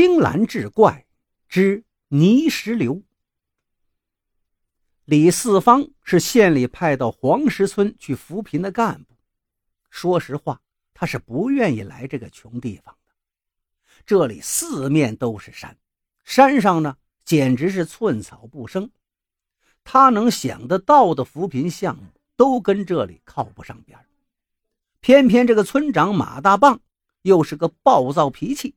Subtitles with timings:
[0.00, 1.04] 青蓝志怪
[1.46, 3.02] 之泥石流。
[5.04, 9.14] 李四方是县里派到黄石村去扶贫的干部。
[9.90, 10.62] 说实话，
[10.94, 13.14] 他是不愿意来这个穷地方的。
[14.06, 15.76] 这里四面都是山，
[16.24, 16.96] 山上呢
[17.26, 18.90] 简直是寸草不生。
[19.84, 22.04] 他能想得到的扶贫项目
[22.36, 23.98] 都跟这里靠不上边
[25.00, 26.80] 偏偏这个村长马大棒
[27.20, 28.74] 又是个暴躁脾气。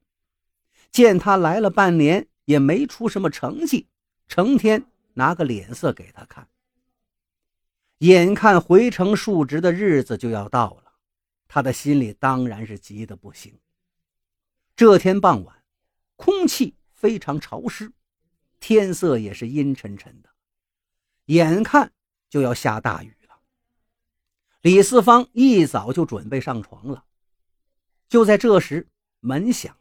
[0.93, 3.87] 见他来了半年也没出什么成绩，
[4.27, 6.47] 成天拿个脸色给他看。
[7.97, 10.93] 眼看回城述职的日子就要到了，
[11.47, 13.59] 他的心里当然是急得不行。
[14.75, 15.63] 这天傍晚，
[16.15, 17.91] 空气非常潮湿，
[18.59, 20.29] 天色也是阴沉沉的，
[21.25, 21.91] 眼看
[22.29, 23.39] 就要下大雨了。
[24.61, 27.05] 李四方一早就准备上床了，
[28.07, 28.87] 就在这时，
[29.21, 29.75] 门响。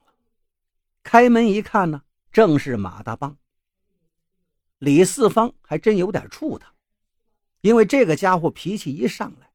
[1.02, 3.36] 开门一看呢，正是马大棒。
[4.78, 6.74] 李四方还真有点怵他，
[7.60, 9.52] 因为这个家伙脾气一上来，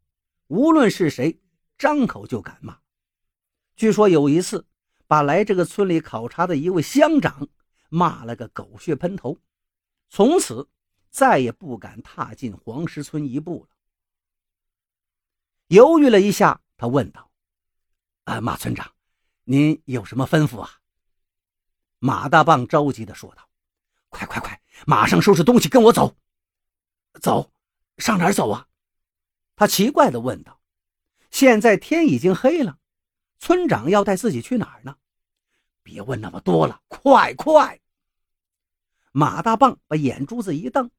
[0.48, 1.40] 无论是谁，
[1.78, 2.80] 张口就敢骂。
[3.76, 4.66] 据说有一次，
[5.06, 7.48] 把来这个村里考察的一位乡长
[7.90, 9.38] 骂了个狗血喷头，
[10.10, 10.70] 从此
[11.10, 13.76] 再也不敢踏进黄石村一步了。
[15.68, 17.30] 犹豫了一下，他问道
[18.24, 18.94] ：“啊，马村长，
[19.44, 20.80] 您有什么吩咐啊？”
[22.00, 23.48] 马大棒着急地说道
[24.10, 26.16] ：“快快快，马上收拾东西，跟我走！
[27.22, 27.52] 走，
[27.98, 28.68] 上哪儿走啊？”
[29.56, 30.60] 他奇怪地问道
[31.32, 32.78] ：“现在天已经黑了，
[33.40, 34.98] 村长要带自己去哪儿呢？”
[35.82, 37.80] 别问那么多了，快快！
[39.12, 40.92] 马大棒把眼珠子一瞪，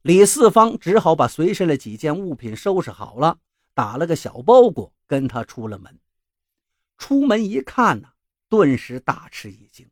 [0.00, 3.38] 李四方只好把随身的几件物品收拾好了，
[3.74, 6.00] 打了个小包裹，跟他出了门。
[6.98, 8.08] 出门一看呢。
[8.52, 9.90] 顿时大吃一惊，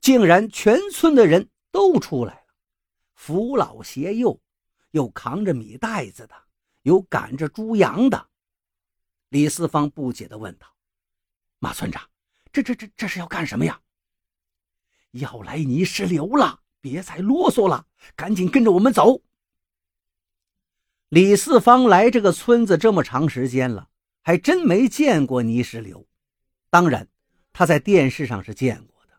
[0.00, 2.46] 竟然全村的人都出来了，
[3.14, 4.40] 扶老携幼，
[4.92, 6.34] 有扛着米袋子的，
[6.80, 8.30] 有赶着猪羊的。
[9.28, 10.66] 李四方不解地问道
[11.60, 12.08] ：“马村长，
[12.50, 13.78] 这这这这是要干什么呀
[15.12, 17.86] ？”“要来泥石流了，别再啰嗦了，
[18.16, 19.20] 赶紧跟着我们走。”
[21.10, 23.90] 李四方来这个村子这么长时间了，
[24.22, 26.08] 还真没见过泥石流，
[26.70, 27.06] 当然。
[27.58, 29.18] 他在电视上是见过的，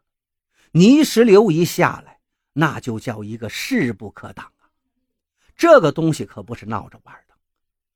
[0.71, 2.21] 泥石流一下来，
[2.53, 4.71] 那就叫一个势不可挡啊！
[5.57, 7.35] 这个东西可不是闹着玩的。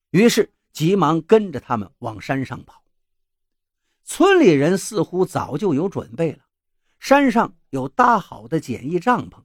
[0.09, 2.84] 于是急忙跟着他们往山上跑。
[4.03, 6.40] 村里人似乎早就有准备了，
[7.00, 9.44] 山上有搭好的简易帐篷，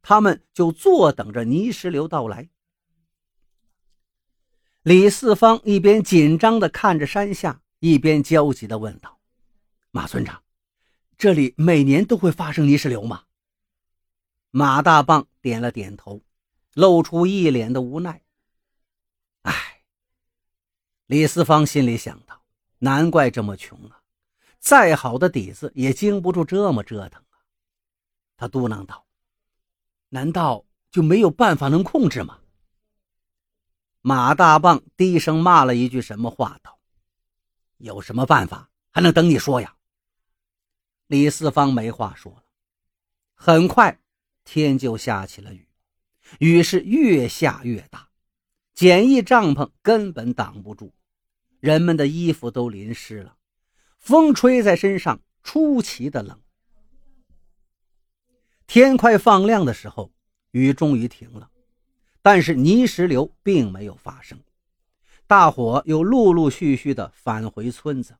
[0.00, 2.48] 他们就坐等着泥石流到来。
[4.82, 9.19] 李四方一边紧张地看着山下，一边焦急地问道。
[9.92, 10.42] 马村长，
[11.18, 13.24] 这里每年都会发生泥石流吗？
[14.50, 16.22] 马大棒点了点头，
[16.74, 18.22] 露出一脸的无奈。
[19.42, 19.82] 唉，
[21.06, 22.42] 李四方心里想到，
[22.78, 24.02] 难怪这么穷啊，
[24.60, 27.42] 再好的底子也经不住这么折腾啊。
[28.36, 29.06] 他嘟囔道
[30.10, 32.38] ：“难道就没有办法能控制吗？”
[34.02, 36.78] 马大棒低声骂了一句什么话，道
[37.78, 39.76] ：“有什么办法，还能等你说呀？”
[41.10, 42.44] 李四方没话说了。
[43.34, 44.00] 很快，
[44.44, 45.66] 天就下起了雨，
[46.38, 48.10] 雨是越下越大，
[48.74, 50.92] 简易帐篷根本挡不住，
[51.58, 53.36] 人们的衣服都淋湿了，
[53.98, 56.40] 风吹在身上出奇的冷。
[58.68, 60.12] 天快放亮的时候，
[60.52, 61.50] 雨终于停了，
[62.22, 64.38] 但是泥石流并没有发生，
[65.26, 68.14] 大伙又陆陆续续的返回村子。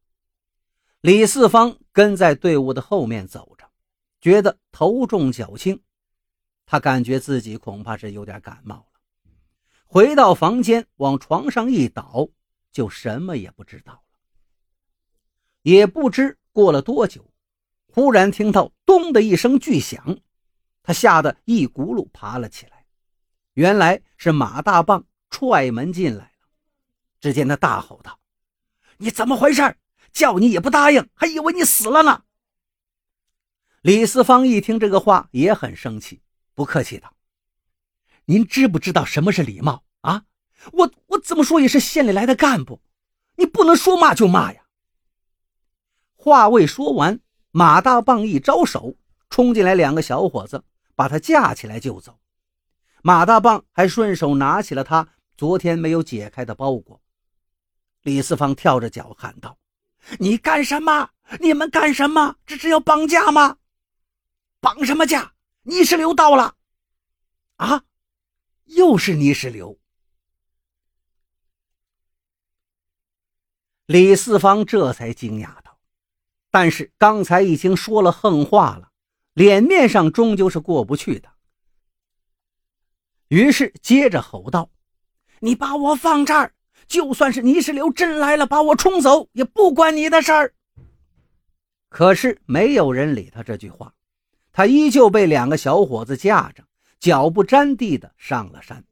[1.00, 3.70] 李四方跟在队伍的后面走着，
[4.20, 5.80] 觉得头重脚轻，
[6.66, 9.00] 他感觉自己恐怕是有点感冒了。
[9.86, 12.28] 回到房间，往床上一倒，
[12.70, 14.02] 就什么也不知道了。
[15.62, 17.32] 也不知过了多久，
[17.86, 20.18] 忽然听到“咚”的一声巨响，
[20.82, 22.84] 他吓得一骨碌爬了起来。
[23.54, 26.48] 原来是马大棒踹门进来了。
[27.20, 28.20] 只见他大吼道
[28.98, 29.62] ：“你怎么回事？”
[30.12, 32.22] 叫你也不答应，还以为你死了呢。
[33.82, 36.22] 李四方一听这个话也很生气，
[36.54, 37.14] 不客气道
[38.26, 40.24] ：“您知不知道什么是礼貌啊？
[40.72, 42.82] 我我怎么说也是县里来的干部，
[43.36, 44.62] 你不能说骂就骂呀。”
[46.14, 47.20] 话未说完，
[47.50, 48.96] 马大棒一招手，
[49.30, 50.62] 冲进来两个小伙子，
[50.94, 52.18] 把他架起来就走。
[53.02, 55.08] 马大棒还顺手拿起了他
[55.38, 57.00] 昨天没有解开的包裹。
[58.02, 59.56] 李四方跳着脚喊道。
[60.18, 61.10] 你干什么？
[61.40, 62.36] 你们干什么？
[62.46, 63.58] 这是要绑架吗？
[64.60, 65.34] 绑什么架？
[65.62, 66.56] 泥石流到了！
[67.56, 67.84] 啊，
[68.64, 69.78] 又是泥石流！
[73.86, 75.78] 李四方这才惊讶道
[76.50, 78.92] ：“但是刚才已经说了横话了，
[79.34, 81.30] 脸面上终究是过不去的。”
[83.28, 84.70] 于是接着吼道
[85.40, 86.54] ：“你把我放这儿，
[86.90, 90.52] 就算是泥石流真来了，把我冲走，也不关你的事儿。”
[91.88, 93.94] 可是没有人理他这句话，
[94.52, 96.64] 他依旧被两个小伙子架着，
[96.98, 98.84] 脚不沾地的上了山。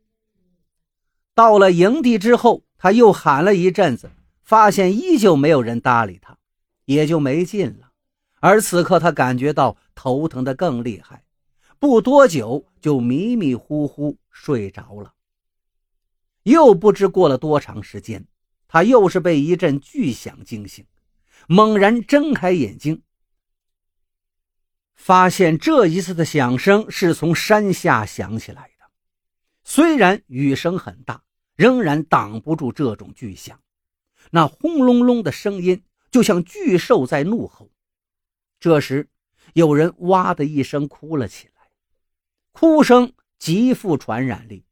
[1.34, 4.08] 到了营地之后，他又喊了一阵子，
[4.44, 6.36] 发现依旧没有人搭理他，
[6.84, 7.90] 也就没劲了。
[8.40, 11.24] 而此刻他感觉到头疼的更厉害。
[11.80, 15.12] 不多久就迷迷糊糊睡着了。
[16.48, 18.26] 又不知过了多长时间，
[18.66, 20.86] 他又是被一阵巨响惊醒，
[21.46, 23.02] 猛然睁开眼睛，
[24.94, 28.86] 发现这一次的响声是从山下响起来的。
[29.62, 31.22] 虽然雨声很大，
[31.54, 33.60] 仍然挡不住这种巨响。
[34.30, 37.70] 那轰隆隆的声音就像巨兽在怒吼。
[38.58, 39.08] 这时，
[39.52, 41.70] 有人哇的一声哭了起来。
[42.52, 44.64] 哭声极富传染力，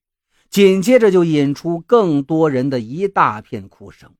[0.51, 4.15] 紧接着就引出更多人的一大片哭声。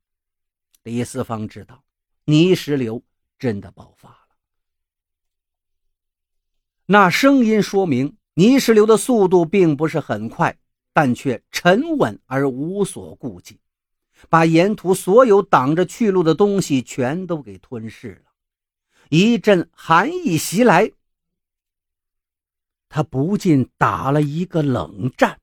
[0.83, 1.83] 李四方知道
[2.25, 3.03] 泥石流
[3.39, 4.17] 真的爆发了。
[6.87, 10.59] 那声音说明泥石流的速度并不是很快，
[10.93, 13.59] 但却沉稳而无所顾忌，
[14.29, 18.33] 把沿途所有挡着去路的东西全都给吞噬了。
[19.09, 20.93] 一阵寒意袭来。
[22.89, 25.41] 他不禁打了一个冷战。